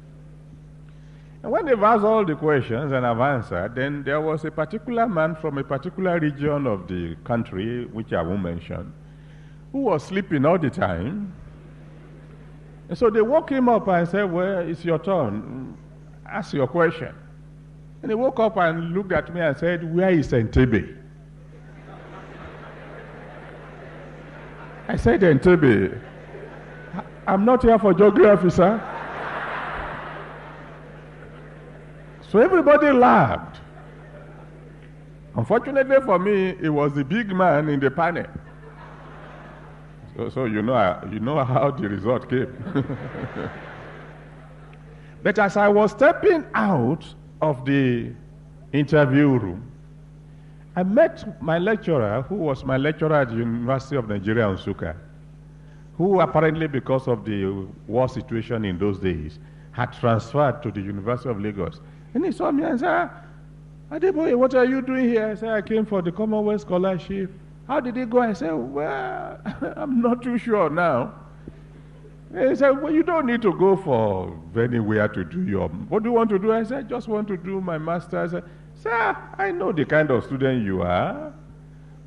And 1.44 1.52
when 1.52 1.66
they've 1.66 1.82
asked 1.82 2.04
all 2.04 2.24
the 2.24 2.36
questions 2.36 2.92
and 2.92 3.06
I've 3.06 3.20
answered, 3.20 3.74
then 3.74 4.04
there 4.04 4.22
was 4.22 4.46
a 4.46 4.52
particular 4.52 5.08
man 5.08 5.36
from 5.36 5.58
a 5.58 5.64
particular 5.64 6.20
region 6.20 6.68
of 6.68 6.88
the 6.88 7.16
country, 7.24 7.86
which 7.86 8.14
I 8.14 8.22
won't 8.22 8.44
mention, 8.44 8.94
who 9.72 9.80
was 9.80 10.04
sleeping 10.04 10.46
all 10.46 10.60
the 10.60 10.70
time. 10.70 11.34
And 12.90 12.98
so 12.98 13.10
they 13.10 13.22
woke 13.22 13.50
him 13.50 13.70
up 13.70 13.88
and 13.88 14.08
said, 14.08 14.32
Well, 14.32 14.60
it's 14.60 14.86
your 14.86 15.00
turn. 15.00 15.76
Ask 16.30 16.54
your 16.54 16.68
question. 16.68 17.16
And 18.04 18.12
he 18.12 18.16
woke 18.16 18.40
up 18.40 18.58
and 18.58 18.94
looked 18.94 19.12
at 19.12 19.34
me 19.34 19.42
and 19.42 19.58
said, 19.58 19.96
Where 19.96 20.12
is 20.12 20.32
Entebbe? 20.32 20.98
I 24.88 24.96
said, 24.96 25.22
Entebbe. 25.22 26.11
I'm 27.28 27.46
not 27.46 27.62
here 27.62 27.78
for 27.78 27.94
geography, 27.94 28.50
sir. 28.50 28.80
So 32.30 32.40
everybody 32.40 32.92
laughed. 32.92 33.60
Unfortunately 35.36 35.98
for 36.06 36.18
me, 36.18 36.56
it 36.62 36.70
was 36.70 36.94
the 36.94 37.04
big 37.04 37.34
man 37.34 37.70
in 37.70 37.80
the 37.80 37.92
panel. 37.92 38.26
So, 40.16 40.30
so 40.30 40.46
you, 40.46 40.62
know, 40.62 40.74
uh, 40.74 41.08
you 41.12 41.20
know 41.20 41.44
how 41.44 41.72
the 41.72 41.88
result 41.88 42.30
came. 42.30 42.54
but 45.24 45.38
as 45.40 45.58
I 45.58 45.68
was 45.70 45.92
stepping 45.92 46.46
out 46.54 47.06
of 47.42 47.66
the 47.66 48.12
interview 48.74 49.28
room, 49.38 49.72
I 50.76 50.84
met 50.84 51.42
my 51.42 51.60
lecturer, 51.60 52.24
who 52.24 52.36
was 52.36 52.64
my 52.66 52.78
lecturer 52.78 53.14
at 53.14 53.30
the 53.30 53.36
University 53.36 53.96
of 53.98 54.08
Nigeria, 54.10 54.46
Nsukka 54.46 54.96
who 55.98 56.20
apparently, 56.20 56.68
because 56.68 57.08
of 57.08 57.26
the 57.26 57.68
war 57.88 58.08
situation 58.10 58.66
in 58.66 58.78
those 58.78 59.00
days, 59.00 59.40
had 59.72 59.94
transferred 59.94 60.62
to 60.64 60.72
the 60.72 60.82
University 60.82 61.30
of 61.30 61.40
Lagos. 61.40 61.80
And 62.14 62.26
he 62.26 62.32
saw 62.32 62.52
me 62.52 62.64
and 62.64 62.80
said, 62.80 62.90
ah, 62.90 63.22
Adeboye, 63.92 64.38
what 64.38 64.56
are 64.56 64.66
you 64.66 64.82
doing 64.82 65.10
here? 65.10 65.28
I 65.28 65.36
said, 65.36 65.50
I 65.50 65.62
came 65.62 65.86
for 65.86 66.02
the 66.02 66.12
Commonwealth 66.12 66.62
Scholarship. 66.62 67.30
How 67.68 67.80
did 67.80 67.98
it 67.98 68.10
go? 68.10 68.20
I 68.20 68.34
said, 68.34 68.52
Well, 68.52 69.40
I'm 69.78 70.02
not 70.02 70.22
too 70.22 70.38
sure 70.38 70.70
now. 70.70 71.14
He 72.38 72.56
said, 72.56 72.72
Well, 72.82 72.94
you 72.94 73.04
don't 73.04 73.26
need 73.26 73.42
to 73.44 73.54
go 73.58 73.76
for 73.76 74.38
anywhere 74.58 75.08
to 75.10 75.24
do 75.24 75.44
your. 75.44 75.68
What 75.68 76.04
do 76.04 76.10
you 76.10 76.14
want 76.14 76.30
to 76.30 76.40
do? 76.40 76.54
I 76.54 76.64
said, 76.64 76.78
I 76.80 76.82
just 76.84 77.08
want 77.08 77.28
to 77.30 77.38
do 77.38 77.62
my 77.62 77.78
master's. 77.78 78.34
I 78.34 78.40
said, 78.40 78.50
Sir, 78.76 79.18
I 79.38 79.52
know 79.52 79.72
the 79.72 79.86
kind 79.86 80.10
of 80.10 80.24
student 80.24 80.66
you 80.66 80.82
are. 80.82 81.34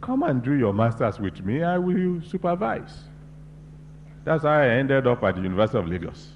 Come 0.01 0.23
and 0.23 0.43
do 0.43 0.55
your 0.55 0.73
master's 0.73 1.19
with 1.21 1.41
me. 1.45 1.63
I 1.63 1.79
will 1.79 2.21
supervise. 2.23 3.05
That's 4.25 4.43
how 4.43 4.51
I 4.51 4.69
ended 4.69 5.07
up 5.07 5.23
at 5.23 5.37
the 5.37 5.43
University 5.43 5.79
of 5.79 5.87
Lagos. 5.87 6.29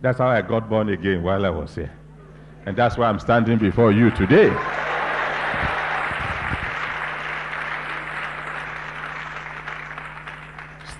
That's 0.00 0.18
how 0.18 0.28
I 0.28 0.42
got 0.42 0.68
born 0.68 0.88
again 0.88 1.22
while 1.22 1.46
I 1.46 1.50
was 1.50 1.74
here. 1.74 1.92
And 2.66 2.76
that's 2.76 2.98
why 2.98 3.08
I'm 3.08 3.20
standing 3.20 3.58
before 3.58 3.92
you 3.92 4.10
today. 4.10 4.48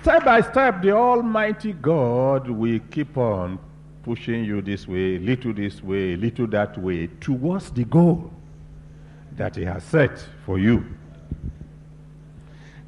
Step 0.01 0.23
by 0.23 0.41
step, 0.41 0.81
the 0.81 0.91
Almighty 0.91 1.73
God 1.73 2.49
will 2.49 2.79
keep 2.89 3.17
on 3.17 3.59
pushing 4.03 4.45
you 4.45 4.61
this 4.61 4.87
way, 4.87 5.17
little 5.17 5.53
this 5.53 5.83
way, 5.83 6.15
little 6.15 6.47
that 6.47 6.77
way, 6.77 7.07
towards 7.19 7.69
the 7.71 7.83
goal 7.83 8.31
that 9.35 9.57
He 9.57 9.65
has 9.65 9.83
set 9.83 10.17
for 10.45 10.57
you. 10.57 10.85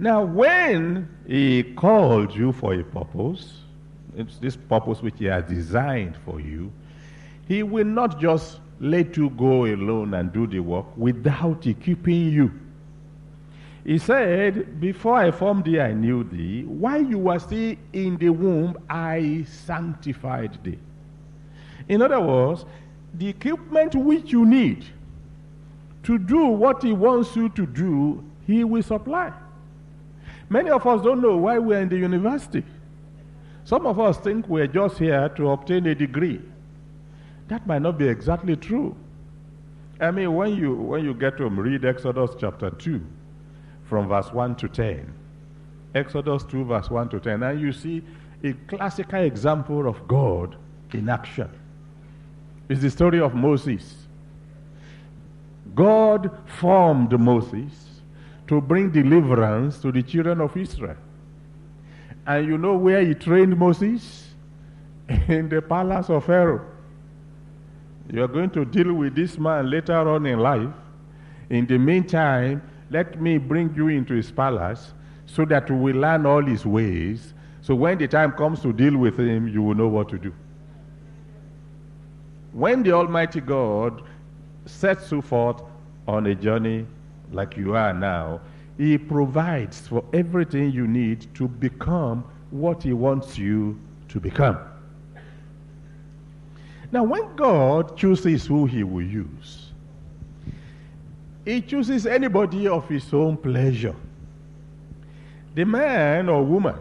Now, 0.01 0.23
when 0.23 1.07
He 1.27 1.61
called 1.61 2.35
you 2.35 2.53
for 2.53 2.73
a 2.73 2.83
purpose, 2.83 3.59
it's 4.17 4.39
this 4.39 4.55
purpose 4.55 4.99
which 5.03 5.13
He 5.19 5.25
has 5.25 5.43
designed 5.43 6.17
for 6.25 6.41
you, 6.41 6.71
He 7.47 7.61
will 7.61 7.85
not 7.85 8.19
just 8.19 8.61
let 8.79 9.15
you 9.15 9.29
go 9.29 9.65
alone 9.65 10.15
and 10.15 10.33
do 10.33 10.47
the 10.47 10.59
work 10.59 10.87
without 10.97 11.67
equipping 11.67 12.31
you. 12.31 12.51
He 13.85 13.99
said, 13.99 14.81
Before 14.81 15.17
I 15.17 15.29
formed 15.29 15.65
thee, 15.65 15.79
I 15.79 15.93
knew 15.93 16.23
thee. 16.23 16.63
While 16.63 17.03
you 17.03 17.19
were 17.19 17.37
still 17.37 17.75
in 17.93 18.17
the 18.17 18.29
womb, 18.29 18.79
I 18.89 19.45
sanctified 19.47 20.57
thee. 20.63 20.79
In 21.87 22.01
other 22.01 22.19
words, 22.19 22.65
the 23.13 23.27
equipment 23.27 23.93
which 23.93 24.31
you 24.31 24.47
need 24.47 24.83
to 26.01 26.17
do 26.17 26.47
what 26.47 26.81
He 26.81 26.91
wants 26.91 27.35
you 27.35 27.49
to 27.49 27.67
do, 27.67 28.23
He 28.47 28.63
will 28.63 28.81
supply. 28.81 29.31
Many 30.51 30.69
of 30.69 30.85
us 30.85 31.01
don't 31.01 31.21
know 31.21 31.37
why 31.37 31.59
we're 31.59 31.79
in 31.79 31.87
the 31.87 31.95
university. 31.95 32.61
Some 33.63 33.85
of 33.85 34.01
us 34.01 34.17
think 34.17 34.49
we're 34.49 34.67
just 34.67 34.97
here 34.97 35.29
to 35.29 35.51
obtain 35.51 35.85
a 35.85 35.95
degree. 35.95 36.41
That 37.47 37.65
might 37.65 37.81
not 37.81 37.97
be 37.97 38.09
exactly 38.09 38.57
true. 38.57 38.97
I 40.01 40.11
mean, 40.11 40.35
when 40.35 40.53
you, 40.57 40.75
when 40.75 41.05
you 41.05 41.13
get 41.13 41.37
to 41.37 41.47
read 41.47 41.85
Exodus 41.85 42.31
chapter 42.37 42.69
2, 42.69 43.01
from 43.85 44.09
verse 44.09 44.29
1 44.33 44.57
to 44.57 44.67
10. 44.67 45.13
Exodus 45.95 46.43
2, 46.43 46.65
verse 46.65 46.89
1 46.89 47.07
to 47.07 47.21
10. 47.21 47.43
And 47.43 47.61
you 47.61 47.71
see 47.71 48.03
a 48.43 48.51
classical 48.67 49.21
example 49.21 49.87
of 49.87 50.05
God 50.05 50.57
in 50.91 51.07
action. 51.07 51.49
It's 52.67 52.81
the 52.81 52.89
story 52.89 53.21
of 53.21 53.35
Moses. 53.35 53.95
God 55.73 56.29
formed 56.59 57.17
Moses 57.17 57.90
to 58.51 58.59
bring 58.59 58.91
deliverance 58.91 59.79
to 59.79 59.93
the 59.93 60.03
children 60.03 60.41
of 60.41 60.57
Israel. 60.57 60.97
And 62.27 62.45
you 62.45 62.57
know 62.57 62.75
where 62.75 63.01
he 63.01 63.13
trained 63.13 63.57
Moses? 63.57 64.27
In 65.29 65.47
the 65.47 65.61
palace 65.61 66.09
of 66.09 66.25
Pharaoh. 66.25 66.59
You 68.11 68.21
are 68.25 68.27
going 68.27 68.49
to 68.49 68.65
deal 68.65 68.93
with 68.93 69.15
this 69.15 69.37
man 69.37 69.69
later 69.69 69.95
on 69.95 70.25
in 70.25 70.39
life. 70.39 70.67
In 71.49 71.65
the 71.65 71.77
meantime, 71.77 72.61
let 72.89 73.21
me 73.21 73.37
bring 73.37 73.73
you 73.73 73.87
into 73.87 74.15
his 74.15 74.29
palace 74.31 74.93
so 75.25 75.45
that 75.45 75.69
you 75.69 75.75
will 75.75 75.95
learn 75.95 76.25
all 76.25 76.43
his 76.43 76.65
ways. 76.65 77.33
So 77.61 77.73
when 77.73 77.99
the 77.99 78.07
time 78.09 78.33
comes 78.33 78.61
to 78.63 78.73
deal 78.73 78.97
with 78.97 79.17
him, 79.17 79.47
you 79.47 79.61
will 79.61 79.75
know 79.75 79.87
what 79.87 80.09
to 80.09 80.17
do. 80.17 80.33
When 82.51 82.83
the 82.83 82.91
Almighty 82.91 83.39
God 83.39 84.01
sets 84.65 85.09
you 85.09 85.21
forth 85.21 85.61
on 86.05 86.25
a 86.25 86.35
journey 86.35 86.85
like 87.33 87.57
you 87.57 87.75
are 87.75 87.93
now, 87.93 88.41
He 88.77 88.97
provides 88.97 89.87
for 89.87 90.03
everything 90.13 90.71
you 90.71 90.87
need 90.87 91.27
to 91.35 91.47
become 91.47 92.23
what 92.51 92.83
He 92.83 92.93
wants 92.93 93.37
you 93.37 93.79
to 94.09 94.19
become. 94.19 94.57
Now, 96.91 97.03
when 97.03 97.35
God 97.35 97.95
chooses 97.95 98.45
who 98.45 98.65
He 98.65 98.83
will 98.83 99.05
use, 99.05 99.71
He 101.45 101.61
chooses 101.61 102.05
anybody 102.05 102.67
of 102.67 102.87
His 102.89 103.13
own 103.13 103.37
pleasure. 103.37 103.95
The 105.55 105.65
man 105.65 106.29
or 106.29 106.43
woman, 106.43 106.75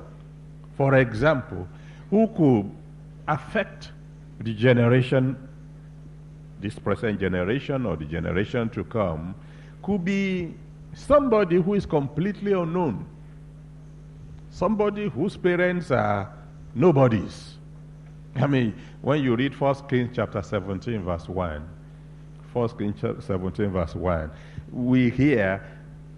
for 0.77 0.97
example, 0.97 1.67
who 2.11 2.27
could 2.29 2.71
affect 3.29 3.93
the 4.41 4.55
generation, 4.55 5.37
this 6.61 6.79
present 6.79 7.21
generation 7.21 7.87
or 7.87 7.97
the 7.97 8.05
generation 8.05 8.69
to 8.71 8.85
come, 8.85 9.35
could 9.83 10.05
be 10.05 10.55
somebody 10.95 11.61
who 11.61 11.75
is 11.75 11.87
completely 11.87 12.53
unknown, 12.53 13.07
somebody 14.51 15.09
whose 15.09 15.37
parents 15.37 15.91
are 15.91 16.33
nobodies. 16.75 17.55
I 18.37 18.47
mean, 18.47 18.75
when 19.03 19.23
you 19.23 19.37
read 19.37 19.59
1 19.59 19.75
Kings 19.89 20.11
chapter 20.15 20.43
17, 20.43 21.03
verse 21.03 21.29
1, 21.29 21.69
1 22.53 22.69
Kings 22.79 22.97
chapter 23.01 23.21
17, 23.21 23.71
verse 23.71 23.95
1, 23.95 24.31
we 24.73 25.11
hear 25.11 25.65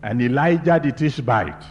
an 0.02 0.20
Elijah 0.20 0.80
the 0.82 0.92
Tishbite 0.92 1.64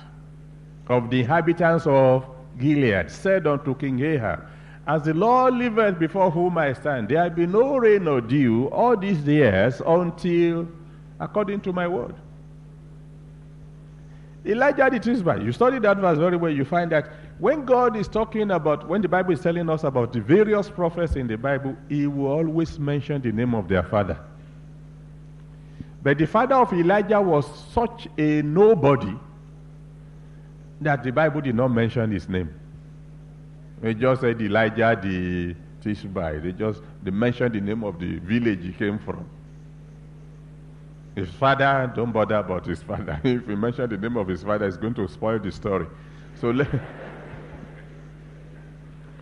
of 0.87 1.09
the 1.09 1.21
inhabitants 1.21 1.85
of 1.85 2.25
Gilead 2.59 3.09
said 3.09 3.47
unto 3.47 3.75
King 3.75 4.03
Ahab, 4.03 4.45
As 4.87 5.03
the 5.03 5.13
Lord 5.13 5.55
liveth 5.55 5.99
before 5.99 6.31
whom 6.31 6.57
I 6.57 6.73
stand, 6.73 7.09
there 7.09 7.29
be 7.29 7.45
no 7.45 7.77
rain 7.77 8.07
or 8.07 8.21
dew 8.21 8.67
all 8.69 8.97
these 8.97 9.19
years 9.25 9.81
until 9.85 10.67
according 11.21 11.61
to 11.61 11.71
my 11.71 11.87
word. 11.87 12.15
Elijah 14.43 14.89
the 14.91 14.99
Tishbite, 14.99 15.43
you 15.43 15.51
study 15.51 15.77
that 15.77 15.97
verse 15.97 16.17
very 16.17 16.35
well, 16.35 16.51
you 16.51 16.65
find 16.65 16.91
that 16.91 17.11
when 17.37 17.63
God 17.63 17.95
is 17.95 18.07
talking 18.07 18.49
about, 18.49 18.89
when 18.89 19.01
the 19.01 19.07
Bible 19.07 19.31
is 19.31 19.39
telling 19.39 19.69
us 19.69 19.83
about 19.83 20.13
the 20.13 20.19
various 20.19 20.67
prophets 20.67 21.15
in 21.15 21.27
the 21.27 21.37
Bible, 21.37 21.77
he 21.89 22.07
will 22.07 22.31
always 22.31 22.79
mention 22.79 23.21
the 23.21 23.31
name 23.31 23.53
of 23.53 23.67
their 23.67 23.83
father. 23.83 24.19
But 26.01 26.17
the 26.17 26.25
father 26.25 26.55
of 26.55 26.73
Elijah 26.73 27.21
was 27.21 27.45
such 27.71 28.07
a 28.17 28.41
nobody 28.41 29.13
that 30.81 31.03
the 31.03 31.11
Bible 31.11 31.41
did 31.41 31.53
not 31.53 31.67
mention 31.67 32.09
his 32.09 32.27
name. 32.27 32.51
They 33.81 33.93
just 33.93 34.21
said 34.21 34.41
Elijah 34.41 34.99
the 34.99 35.55
Tishbite. 35.83 36.41
They 36.41 36.51
just 36.51 36.81
they 37.03 37.11
mentioned 37.11 37.53
the 37.53 37.61
name 37.61 37.83
of 37.83 37.99
the 37.99 38.17
village 38.17 38.63
he 38.63 38.71
came 38.71 38.97
from. 38.97 39.29
His 41.15 41.29
father, 41.29 41.91
don't 41.93 42.11
bother 42.11 42.35
about 42.35 42.65
his 42.65 42.81
father. 42.81 43.19
if 43.23 43.47
you 43.47 43.57
mention 43.57 43.89
the 43.89 43.97
name 43.97 44.17
of 44.17 44.27
his 44.27 44.43
father, 44.43 44.65
it's 44.65 44.77
going 44.77 44.93
to 44.93 45.07
spoil 45.07 45.39
the 45.39 45.51
story. 45.51 45.87
So, 46.39 46.51
let, 46.51 46.67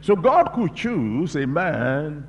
so 0.02 0.16
God 0.16 0.52
could 0.54 0.76
choose 0.76 1.36
a 1.36 1.48
man 1.48 2.28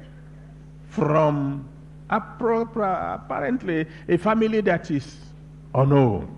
from 0.88 1.68
apparently 2.08 3.86
a 4.08 4.18
family 4.18 4.60
that 4.62 4.90
is 4.90 5.16
unknown. 5.74 6.36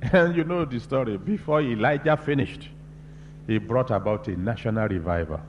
And 0.00 0.34
you 0.34 0.44
know 0.44 0.64
the 0.64 0.80
story. 0.80 1.16
Before 1.16 1.60
Elijah 1.60 2.16
finished, 2.16 2.68
he 3.46 3.58
brought 3.58 3.90
about 3.90 4.26
a 4.28 4.36
national 4.36 4.88
revival. 4.88 5.40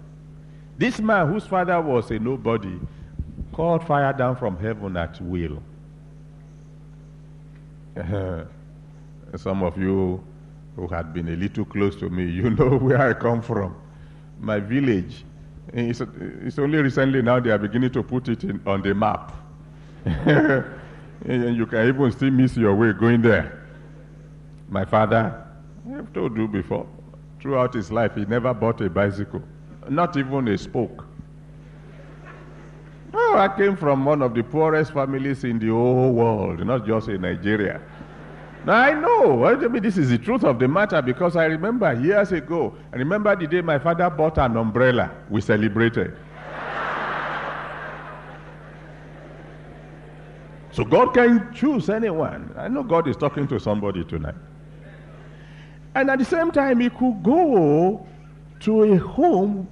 This 0.78 1.00
man, 1.00 1.32
whose 1.32 1.46
father 1.46 1.80
was 1.82 2.12
a 2.12 2.20
nobody, 2.20 2.80
called 3.52 3.86
fire 3.86 4.14
down 4.14 4.36
from 4.36 4.58
heaven 4.58 4.98
at 4.98 5.20
will. 5.22 5.62
Some 9.36 9.64
of 9.64 9.78
you 9.78 10.24
who 10.76 10.88
had 10.88 11.14
been 11.14 11.28
a 11.30 11.36
little 11.36 11.66
close 11.66 11.96
to 11.98 12.10
me, 12.10 12.26
you 12.26 12.50
know 12.58 12.78
where 12.78 13.02
I 13.02 13.14
come 13.14 13.42
from. 13.42 13.76
My 14.40 14.60
village. 14.60 15.24
Eh, 15.74 15.90
it's, 15.90 16.02
it's 16.02 16.60
only 16.60 16.80
recently 16.80 17.22
now 17.22 17.40
they 17.40 17.52
are 17.52 17.58
beginning 17.58 17.92
to 17.92 18.04
put 18.04 18.28
it 18.28 18.44
in, 18.44 18.62
on 18.66 18.82
the 18.82 18.94
map. 18.94 19.32
and 20.06 21.56
you 21.56 21.66
can 21.66 21.88
even 21.88 22.12
still 22.12 22.32
miss 22.32 22.58
your 22.58 22.76
way 22.76 22.92
going 22.94 23.22
there. 23.22 23.64
My 24.70 24.86
father, 24.86 25.46
I've 25.96 26.12
told 26.14 26.36
you 26.36 26.48
before, 26.48 26.88
throughout 27.40 27.74
his 27.74 27.92
life, 27.92 28.16
he 28.16 28.26
never 28.26 28.54
bought 28.54 28.82
a 28.82 28.90
bicycle, 28.90 29.42
not 29.90 30.18
even 30.18 30.48
a 30.48 30.58
spoke. 30.58 31.06
I 33.36 33.56
came 33.56 33.76
from 33.76 34.06
one 34.06 34.22
of 34.22 34.34
the 34.34 34.44
poorest 34.44 34.94
families 34.94 35.44
in 35.44 35.60
the 35.60 35.68
whole 35.70 36.12
world, 36.12 36.66
not 36.66 36.86
just 36.86 37.08
in 37.08 37.22
Nigeria. 37.22 37.82
Now 38.66 38.76
I 38.76 38.94
know, 38.94 39.46
I 39.46 39.56
mean, 39.56 39.84
this 39.84 39.98
is 39.98 40.10
the 40.10 40.18
truth 40.18 40.44
of 40.44 40.58
the 40.58 40.68
matter 40.68 41.02
because 41.02 41.36
I 41.36 41.46
remember 41.46 41.94
years 41.94 42.32
ago, 42.32 42.74
I 42.94 42.96
remember 42.96 43.36
the 43.36 43.46
day 43.46 43.62
my 43.62 43.78
father 43.78 44.10
bought 44.10 44.38
an 44.38 44.56
umbrella, 44.56 45.12
we 45.30 45.42
celebrated. 45.42 46.16
so 50.72 50.86
God 50.86 51.14
can 51.14 51.54
choose 51.54 51.90
anyone. 51.90 52.54
I 52.58 52.70
know 52.70 52.84
God 52.84 53.08
is 53.08 53.18
talking 53.18 53.48
to 53.50 53.60
somebody 53.60 54.06
tonight. 54.06 54.36
And 55.96 56.10
at 56.10 56.20
the 56.20 56.26
same 56.26 56.52
time, 56.52 56.80
he 56.80 56.90
could 56.90 57.22
go 57.22 58.08
to 58.62 58.84
a 58.84 58.98
home, 58.98 59.68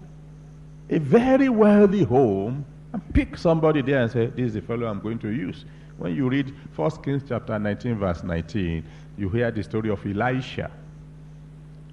a 0.89 0.99
very 0.99 1.49
wealthy 1.49 2.03
home, 2.03 2.65
and 2.93 3.13
pick 3.13 3.37
somebody 3.37 3.81
there 3.81 4.01
and 4.01 4.11
say, 4.11 4.27
This 4.27 4.47
is 4.47 4.53
the 4.53 4.61
fellow 4.61 4.87
I'm 4.87 4.99
going 4.99 5.19
to 5.19 5.29
use. 5.29 5.65
When 5.97 6.15
you 6.15 6.29
read 6.29 6.53
1 6.75 6.91
Kings 7.03 7.23
chapter 7.27 7.57
19, 7.59 7.99
verse 7.99 8.23
19, 8.23 8.83
you 9.17 9.29
hear 9.29 9.51
the 9.51 9.63
story 9.63 9.89
of 9.89 10.05
Elisha. 10.05 10.71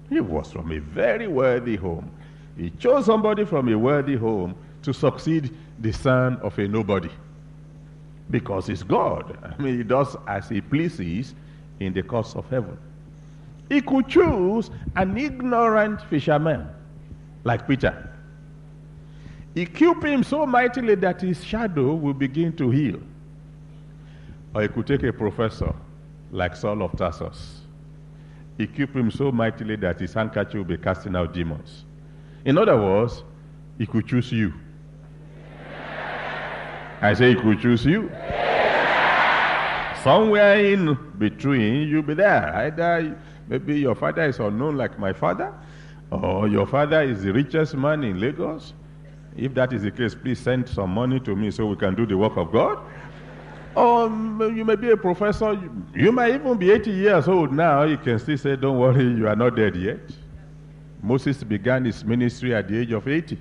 He 0.09 0.19
was 0.19 0.51
from 0.51 0.71
a 0.71 0.79
very 0.79 1.27
worthy 1.27 1.75
home. 1.75 2.09
He 2.57 2.71
chose 2.71 3.05
somebody 3.05 3.45
from 3.45 3.69
a 3.69 3.77
worthy 3.77 4.15
home 4.15 4.55
to 4.81 4.93
succeed 4.93 5.55
the 5.79 5.91
son 5.91 6.37
of 6.37 6.57
a 6.57 6.67
nobody. 6.67 7.11
Because 8.31 8.67
he's 8.67 8.83
God. 8.83 9.37
I 9.43 9.61
mean, 9.61 9.77
he 9.77 9.83
does 9.83 10.15
as 10.27 10.49
he 10.49 10.61
pleases 10.61 11.35
in 11.79 11.93
the 11.93 12.03
course 12.03 12.35
of 12.35 12.49
heaven. 12.49 12.77
He 13.69 13.81
could 13.81 14.07
choose 14.07 14.71
an 14.95 15.17
ignorant 15.17 16.01
fisherman 16.09 16.67
like 17.43 17.67
Peter. 17.67 18.08
Equip 19.61 20.03
him 20.03 20.23
so 20.23 20.45
mightily 20.45 20.95
that 20.95 21.21
his 21.21 21.43
shadow 21.43 21.93
will 21.93 22.13
begin 22.13 22.55
to 22.57 22.69
heal. 22.69 22.99
Or 24.53 24.61
he 24.61 24.67
could 24.67 24.87
take 24.87 25.03
a 25.03 25.13
professor 25.13 25.73
like 26.31 26.55
Saul 26.55 26.81
of 26.81 26.95
Tarsus. 26.97 27.61
Equip 28.57 28.95
him 28.95 29.11
so 29.11 29.31
mightily 29.31 29.75
that 29.77 29.99
his 29.99 30.13
handkerchief 30.13 30.55
will 30.55 30.63
be 30.63 30.77
casting 30.77 31.15
out 31.15 31.33
demons. 31.33 31.85
In 32.45 32.57
other 32.57 32.77
words, 32.77 33.23
he 33.77 33.85
could 33.85 34.07
choose 34.07 34.31
you. 34.31 34.53
I 37.01 37.13
say 37.13 37.33
he 37.33 37.35
could 37.35 37.59
choose 37.61 37.85
you. 37.85 38.09
Somewhere 40.03 40.63
in 40.65 40.97
between, 41.17 41.87
you'll 41.87 42.03
be 42.03 42.13
there. 42.13 42.55
Either 42.55 43.17
Maybe 43.49 43.79
your 43.79 43.95
father 43.95 44.21
is 44.23 44.39
unknown 44.39 44.77
like 44.77 44.99
my 44.99 45.11
father, 45.11 45.51
or 46.11 46.47
your 46.47 46.67
father 46.67 47.01
is 47.01 47.23
the 47.23 47.33
richest 47.33 47.73
man 47.75 48.03
in 48.03 48.19
Lagos. 48.19 48.73
If 49.35 49.53
that 49.53 49.73
is 49.73 49.83
the 49.83 49.91
case, 49.91 50.15
please 50.15 50.39
send 50.39 50.67
some 50.67 50.91
money 50.91 51.19
to 51.21 51.35
me 51.35 51.51
so 51.51 51.65
we 51.65 51.75
can 51.75 51.95
do 51.95 52.05
the 52.05 52.17
work 52.17 52.37
of 52.37 52.51
God. 52.51 52.79
Or 53.75 54.05
um, 54.05 54.41
you 54.55 54.65
may 54.65 54.75
be 54.75 54.89
a 54.91 54.97
professor. 54.97 55.57
You 55.93 56.11
may 56.11 56.35
even 56.35 56.57
be 56.57 56.71
80 56.71 56.91
years 56.91 57.27
old 57.27 57.53
now. 57.53 57.83
You 57.83 57.97
can 57.97 58.19
still 58.19 58.37
say, 58.37 58.55
Don't 58.55 58.79
worry, 58.79 59.03
you 59.03 59.27
are 59.27 59.35
not 59.35 59.55
dead 59.55 59.75
yet. 59.75 59.99
Moses 61.01 61.43
began 61.43 61.85
his 61.85 62.03
ministry 62.03 62.53
at 62.53 62.67
the 62.67 62.79
age 62.79 62.91
of 62.91 63.07
80. 63.07 63.37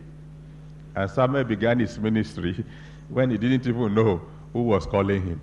And 0.94 1.10
Samuel 1.10 1.44
began 1.44 1.78
his 1.78 1.98
ministry 1.98 2.64
when 3.08 3.30
he 3.30 3.38
didn't 3.38 3.66
even 3.66 3.94
know 3.94 4.20
who 4.52 4.62
was 4.62 4.86
calling 4.86 5.22
him. 5.22 5.40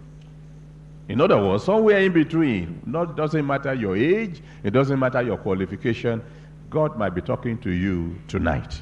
In 1.08 1.22
other 1.22 1.38
words, 1.38 1.64
somewhere 1.64 2.00
in 2.00 2.14
between. 2.14 2.82
Not 2.86 3.16
doesn't 3.16 3.46
matter 3.46 3.74
your 3.74 3.96
age, 3.96 4.42
it 4.64 4.72
doesn't 4.72 5.00
matter 5.00 5.22
your 5.22 5.38
qualification. 5.38 6.22
God 6.70 6.98
might 6.98 7.12
be 7.12 7.22
talking 7.22 7.58
to 7.60 7.70
you 7.70 8.16
tonight. 8.28 8.82